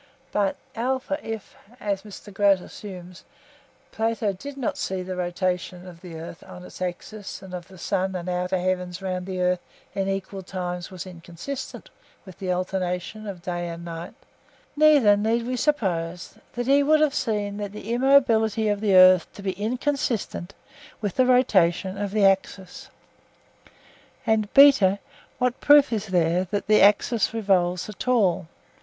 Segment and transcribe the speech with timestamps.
[0.31, 3.23] But (a) if, as Mr Grote assumes,
[3.91, 7.67] Plato did not see that the rotation of the earth on its axis and of
[7.67, 9.59] the sun and outer heavens around the earth
[9.93, 11.91] in equal times was inconsistent
[12.25, 14.15] with the alternation of day and night,
[14.75, 19.43] neither need we suppose that he would have seen the immobility of the earth to
[19.43, 20.55] be inconsistent
[20.99, 22.89] with the rotation of the axis.
[24.25, 24.73] And (b)
[25.37, 28.47] what proof is there that the axis of the world revolves at all?